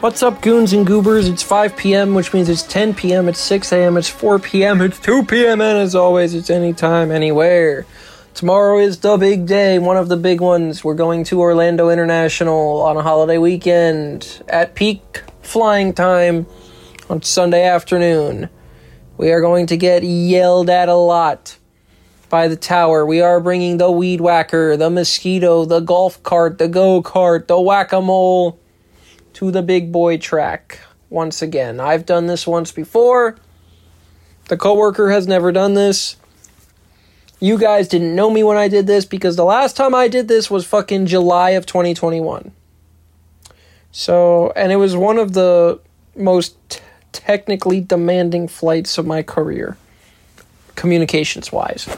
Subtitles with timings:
[0.00, 1.28] What's up, goons and goobers?
[1.28, 4.98] It's 5 p.m., which means it's 10 p.m., it's 6 a.m., it's 4 p.m., it's
[4.98, 7.84] 2 p.m., and as always, it's anytime, anywhere.
[8.32, 10.82] Tomorrow is the big day, one of the big ones.
[10.82, 16.46] We're going to Orlando International on a holiday weekend at peak flying time
[17.10, 18.48] on Sunday afternoon.
[19.18, 21.58] We are going to get yelled at a lot
[22.30, 23.04] by the tower.
[23.04, 27.60] We are bringing the weed whacker, the mosquito, the golf cart, the go kart, the
[27.60, 28.59] whack a mole
[29.34, 31.80] to the big boy track once again.
[31.80, 33.36] I've done this once before.
[34.48, 36.16] The coworker has never done this.
[37.38, 40.28] You guys didn't know me when I did this because the last time I did
[40.28, 42.52] this was fucking July of 2021.
[43.92, 45.80] So, and it was one of the
[46.14, 46.80] most t-
[47.12, 49.76] technically demanding flights of my career,
[50.74, 51.88] communications wise.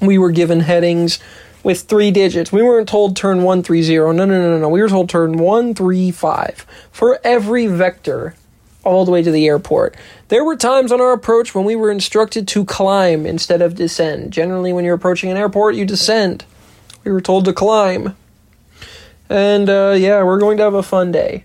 [0.00, 1.18] We were given headings
[1.64, 2.52] with three digits.
[2.52, 3.96] We weren't told turn 130.
[3.96, 4.68] No, no, no, no, no.
[4.68, 8.36] We were told turn 135 for every vector
[8.84, 9.96] all the way to the airport.
[10.28, 14.32] There were times on our approach when we were instructed to climb instead of descend.
[14.32, 16.44] Generally, when you're approaching an airport, you descend.
[17.02, 18.14] We were told to climb.
[19.30, 21.44] And uh, yeah, we're going to have a fun day.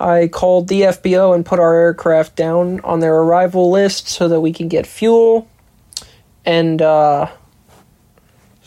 [0.00, 4.40] I called the FBO and put our aircraft down on their arrival list so that
[4.40, 5.48] we can get fuel
[6.44, 7.28] and uh,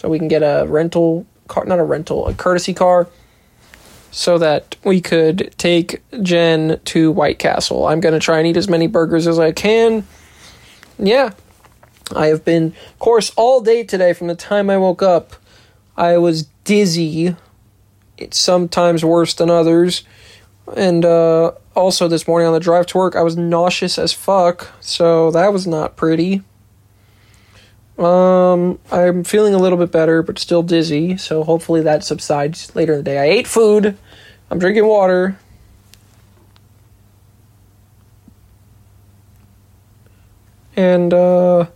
[0.01, 3.07] so we can get a rental car, not a rental, a courtesy car
[4.09, 7.85] so that we could take Jen to White Castle.
[7.85, 10.07] I'm going to try and eat as many burgers as I can.
[10.97, 11.33] Yeah.
[12.15, 15.35] I have been, of course, all day today from the time I woke up.
[15.95, 17.35] I was dizzy.
[18.17, 20.03] It's sometimes worse than others.
[20.75, 24.67] And uh, also this morning on the drive to work, I was nauseous as fuck.
[24.79, 26.41] So that was not pretty.
[27.97, 31.17] Um, I'm feeling a little bit better, but still dizzy.
[31.17, 33.19] So hopefully that subsides later in the day.
[33.19, 33.97] I ate food.
[34.49, 35.37] I'm drinking water.
[40.75, 41.67] And, uh,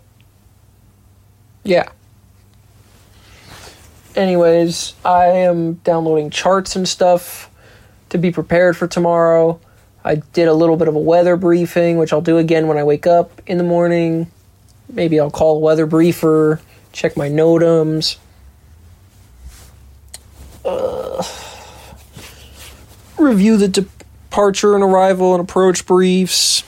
[1.63, 1.89] yeah.
[4.15, 7.51] Anyways, I am downloading charts and stuff
[8.09, 9.59] to be prepared for tomorrow.
[10.03, 12.83] I did a little bit of a weather briefing, which I'll do again when I
[12.83, 14.31] wake up in the morning.
[14.89, 18.17] Maybe I'll call weather briefer, check my NOTAMs.
[20.63, 21.23] Uh,
[23.17, 26.63] review the departure and arrival and approach briefs.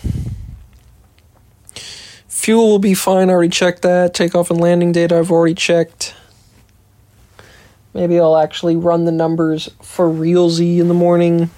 [2.27, 4.13] Fuel will be fine, I already checked that.
[4.13, 6.15] Takeoff and landing data, I've already checked.
[7.93, 11.49] Maybe I'll actually run the numbers for realsy in the morning.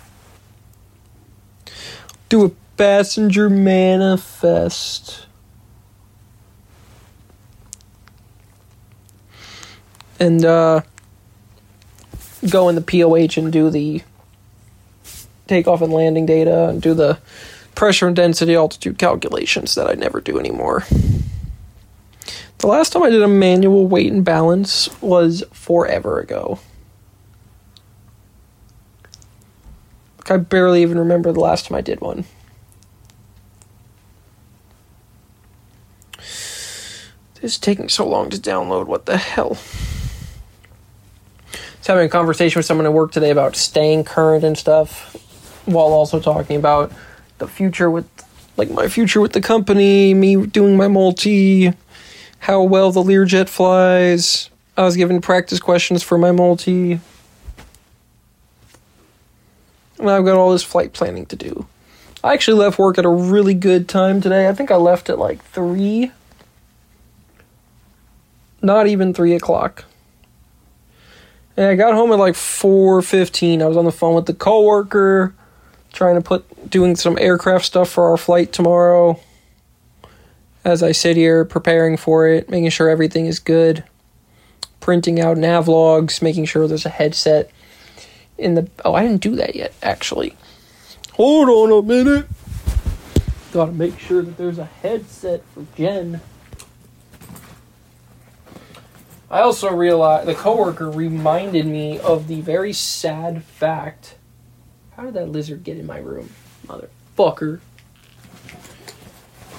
[2.29, 5.27] Do a passenger manifest.
[10.19, 10.81] And uh,
[12.49, 14.01] go in the POH and do the
[15.47, 17.19] takeoff and landing data and do the
[17.75, 20.85] pressure and density altitude calculations that I never do anymore.
[22.59, 26.59] The last time I did a manual weight and balance was forever ago.
[30.29, 32.25] I barely even remember the last time I did one.
[37.41, 38.87] It's taking so long to download.
[38.87, 39.57] What the hell?
[41.89, 45.15] Having a conversation with someone at work today about staying current and stuff,
[45.65, 46.91] while also talking about
[47.39, 48.07] the future with,
[48.57, 51.73] like my future with the company, me doing my multi,
[52.39, 54.49] how well the Learjet flies.
[54.77, 56.99] I was given practice questions for my multi.
[59.97, 61.67] And I've got all this flight planning to do.
[62.23, 64.47] I actually left work at a really good time today.
[64.47, 66.11] I think I left at like 3.
[68.61, 69.85] Not even 3 o'clock.
[71.59, 73.61] And I got home at like 4:15.
[73.61, 75.35] I was on the phone with the coworker
[75.91, 79.19] trying to put doing some aircraft stuff for our flight tomorrow.
[80.63, 83.83] As I sit here preparing for it, making sure everything is good,
[84.79, 87.51] printing out nav logs, making sure there's a headset
[88.37, 90.37] in the Oh, I didn't do that yet actually.
[91.15, 92.25] Hold on a minute.
[93.51, 96.21] Got to make sure that there's a headset for Jen.
[99.31, 104.15] I also realized the coworker reminded me of the very sad fact.
[104.95, 106.31] How did that lizard get in my room,
[106.65, 107.59] motherfucker?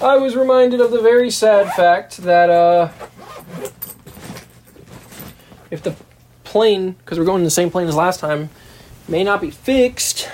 [0.01, 2.89] I was reminded of the very sad fact that uh,
[5.69, 5.95] if the
[6.43, 8.49] plane, because we're going in the same plane as last time,
[9.07, 10.29] may not be fixed,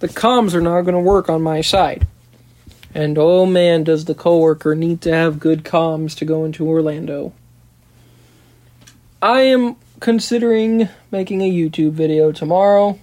[0.00, 2.06] the comms are not going to work on my side.
[2.96, 7.34] And oh man, does the coworker need to have good comms to go into Orlando.
[9.20, 12.98] I am considering making a YouTube video tomorrow.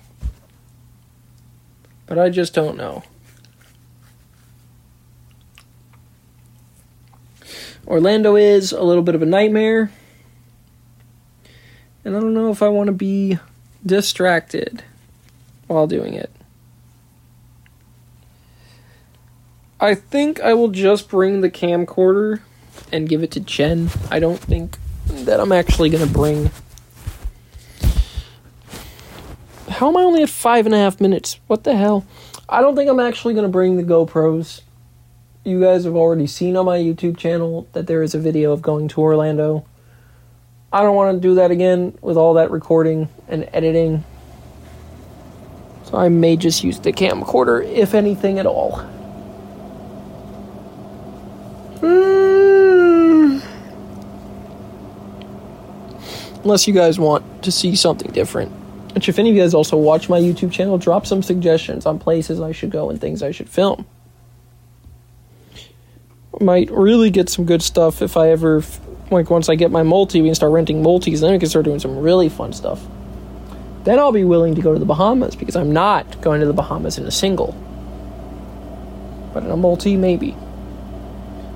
[2.07, 3.03] But I just don't know.
[7.85, 9.91] Orlando is a little bit of a nightmare.
[12.03, 13.37] And I don't know if I want to be
[13.85, 14.83] distracted
[15.67, 16.31] while doing it.
[19.83, 22.39] I think I will just bring the camcorder
[22.93, 23.89] and give it to Jen.
[24.09, 24.77] I don't think
[25.07, 26.51] that I'm actually going to bring.
[29.67, 31.37] How am I only at five and a half minutes?
[31.47, 32.05] What the hell?
[32.47, 34.61] I don't think I'm actually going to bring the GoPros.
[35.43, 38.61] You guys have already seen on my YouTube channel that there is a video of
[38.61, 39.65] going to Orlando.
[40.71, 44.05] I don't want to do that again with all that recording and editing.
[45.83, 48.92] So I may just use the camcorder, if anything at all.
[56.43, 58.51] Unless you guys want to see something different.
[58.93, 61.99] Which, if any of you guys also watch my YouTube channel, drop some suggestions on
[61.99, 63.85] places I should go and things I should film.
[66.39, 68.63] Might really get some good stuff if I ever,
[69.11, 71.65] like, once I get my multi, we can start renting multis, then we can start
[71.65, 72.81] doing some really fun stuff.
[73.83, 76.53] Then I'll be willing to go to the Bahamas because I'm not going to the
[76.53, 77.53] Bahamas in a single.
[79.33, 80.37] But in a multi, maybe.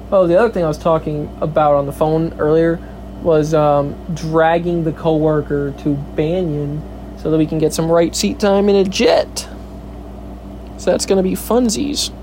[0.09, 2.79] Oh, the other thing I was talking about on the phone earlier
[3.21, 6.81] was um, dragging the coworker to Banyan
[7.17, 9.49] so that we can get some right seat time in a jet.
[10.77, 12.13] So that's going to be funsies.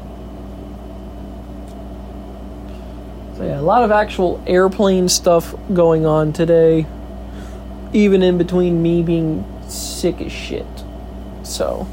[3.37, 6.87] So yeah, a lot of actual airplane stuff going on today.
[7.93, 10.67] Even in between me being sick as shit.
[11.43, 11.87] So.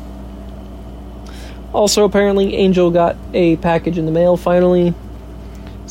[1.73, 4.93] Also, apparently, Angel got a package in the mail finally.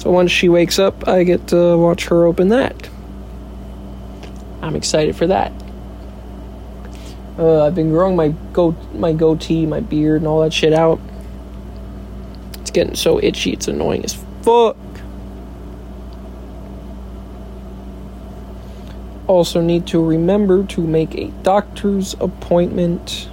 [0.01, 2.89] So once she wakes up, I get to watch her open that.
[4.63, 5.53] I'm excited for that.
[7.39, 10.99] Uh, I've been growing my go my goatee, my beard, and all that shit out.
[12.61, 14.79] It's getting so itchy, it's annoying as fuck.
[19.27, 23.29] Also, need to remember to make a doctor's appointment.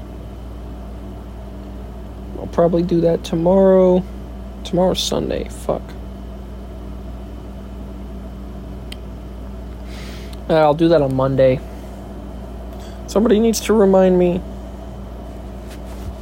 [2.38, 4.04] I'll probably do that tomorrow.
[4.66, 5.48] Tomorrow's Sunday.
[5.48, 5.94] Fuck.
[10.50, 11.60] Uh, I'll do that on Monday.
[13.08, 14.42] Somebody needs to remind me.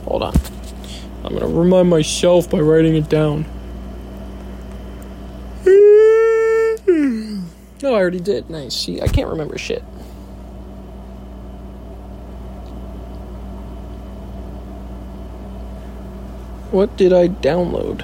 [0.05, 0.33] Hold on.
[1.23, 3.45] I'm gonna remind myself by writing it down.
[7.81, 8.49] No, I already did.
[8.49, 8.75] Nice.
[8.75, 9.83] See, I can't remember shit.
[16.71, 18.03] What did I download?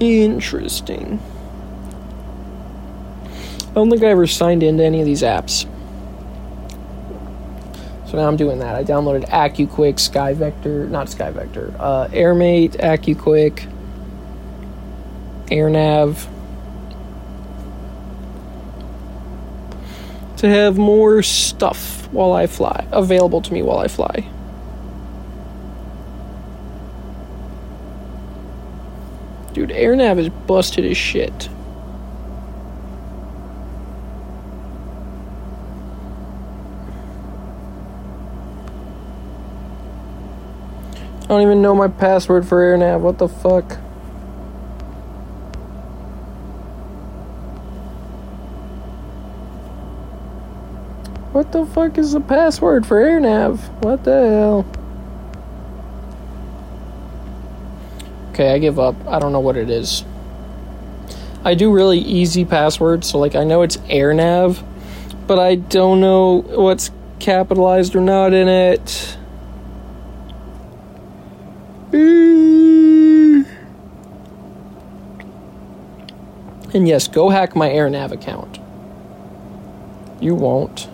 [0.00, 1.20] Interesting.
[3.70, 5.66] I don't think I ever signed into any of these apps.
[8.10, 8.74] So now I'm doing that.
[8.74, 13.70] I downloaded AccuQuick, SkyVector, not SkyVector, uh, AirMate, AccuQuick,
[15.46, 16.26] AirNav.
[20.38, 24.28] To have more stuff while I fly, available to me while I fly.
[29.52, 31.48] Dude, AirNav is busted as shit.
[41.24, 43.00] I don't even know my password for AirNav.
[43.00, 43.78] What the fuck?
[51.32, 53.58] What the fuck is the password for AirNav?
[53.84, 54.79] What the hell?
[58.40, 58.96] Okay, I give up.
[59.06, 60.02] I don't know what it is.
[61.44, 64.64] I do really easy passwords, so like I know it's AirNav,
[65.26, 69.18] but I don't know what's capitalized or not in it.
[76.72, 78.58] And yes, go hack my AirNav account.
[80.18, 80.88] You won't.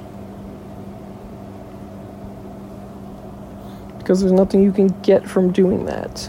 [3.99, 6.29] Because there's nothing you can get from doing that.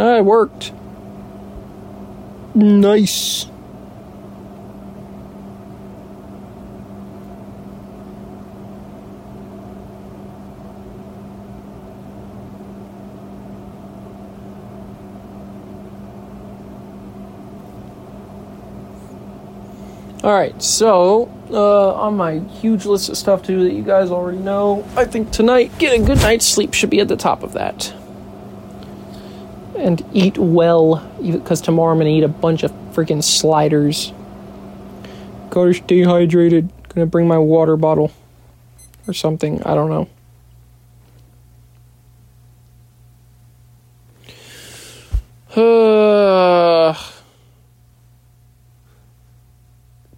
[0.00, 0.72] It worked.
[2.54, 3.46] Nice.
[20.22, 24.10] All right, so uh, on my huge list of stuff to do that you guys
[24.10, 27.42] already know, I think tonight getting a good night's sleep should be at the top
[27.42, 27.94] of that.
[29.80, 34.12] And eat well because tomorrow I'm gonna eat a bunch of freaking sliders.
[35.50, 36.70] Gotta stay hydrated.
[36.88, 38.12] Gonna bring my water bottle
[39.08, 39.62] or something.
[39.64, 40.08] I don't know.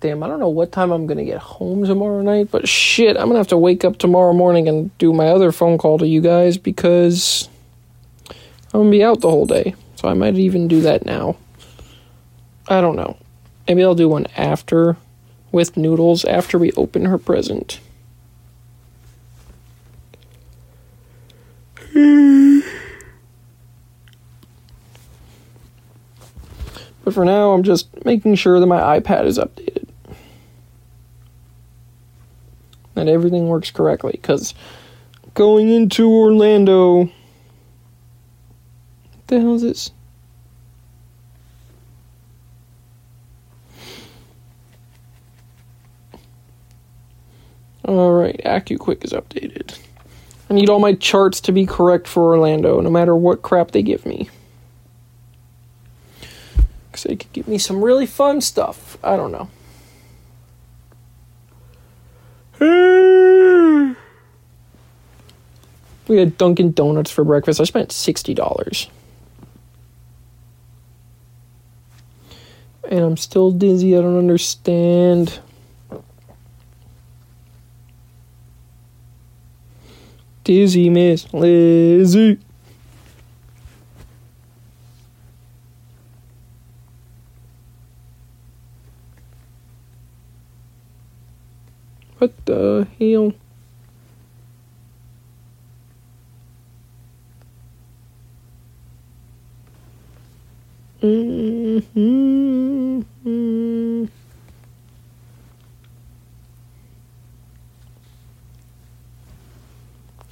[0.00, 3.28] Damn, I don't know what time I'm gonna get home tomorrow night, but shit, I'm
[3.28, 6.20] gonna have to wake up tomorrow morning and do my other phone call to you
[6.20, 7.48] guys because
[8.72, 9.74] I'm gonna be out the whole day.
[9.96, 11.36] So I might even do that now.
[12.68, 13.16] I don't know.
[13.68, 14.96] Maybe I'll do one after
[15.50, 17.80] with Noodles after we open her present.
[27.04, 29.88] But for now, I'm just making sure that my iPad is updated.
[32.94, 34.12] That everything works correctly.
[34.12, 34.54] Because
[35.34, 37.10] going into Orlando.
[39.32, 39.90] The hell is this?
[47.82, 49.78] Alright, AccuQuick is updated.
[50.50, 53.80] I need all my charts to be correct for Orlando, no matter what crap they
[53.80, 54.28] give me.
[56.90, 58.98] Because they could give me some really fun stuff.
[59.02, 59.48] I don't know.
[66.06, 67.62] we had Dunkin' Donuts for breakfast.
[67.62, 68.90] I spent $60.
[72.88, 73.96] And I'm still dizzy.
[73.96, 75.40] I don't understand.
[80.44, 82.38] Dizzy Miss Lizzie.
[92.18, 93.32] What the hell?
[101.02, 102.52] Mm-hmm.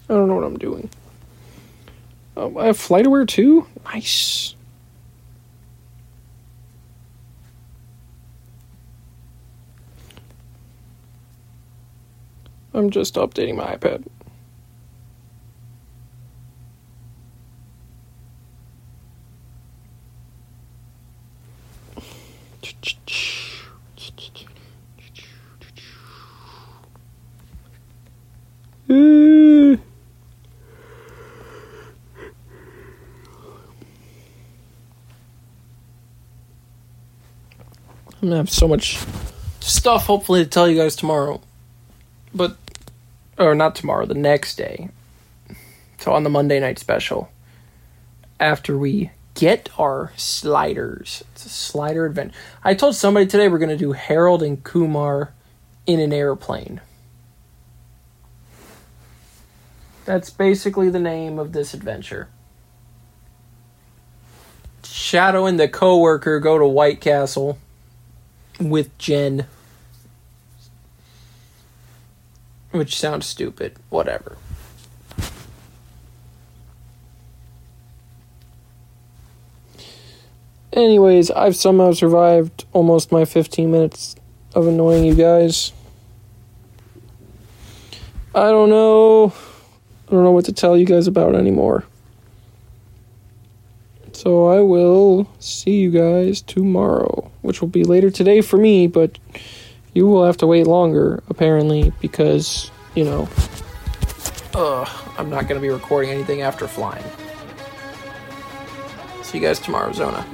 [0.09, 0.89] I don't know what I'm doing.
[2.37, 3.67] Oh, I have FlightAware too?
[3.85, 4.55] Nice.
[12.73, 14.05] I'm just updating my iPad.
[38.31, 38.99] Gonna have so much
[39.61, 41.41] stuff hopefully to tell you guys tomorrow.
[42.33, 42.57] But
[43.39, 44.91] or not tomorrow, the next day.
[45.99, 47.31] So on the Monday night special.
[48.39, 51.25] After we get our sliders.
[51.33, 52.33] It's a slider event.
[52.63, 55.33] I told somebody today we're gonna do Harold and Kumar
[55.87, 56.81] in an airplane.
[60.05, 62.29] That's basically the name of this adventure.
[64.85, 67.59] Shadow and the coworker go to White Castle
[68.61, 69.47] with Jen.
[72.71, 73.77] Which sounds stupid.
[73.89, 74.37] Whatever.
[80.73, 84.15] Anyways, I've somehow survived almost my 15 minutes
[84.55, 85.73] of annoying you guys.
[88.35, 89.33] I don't know.
[90.07, 91.85] I don't know what to tell you guys about anymore.
[94.13, 99.19] So I will see you guys tomorrow, which will be later today for me, but
[99.95, 103.29] you will have to wait longer, apparently, because, you know,
[104.55, 104.85] uh,
[105.19, 107.05] I'm not going to be recording anything after flying.
[109.23, 110.27] See you guys tomorrow, Zona.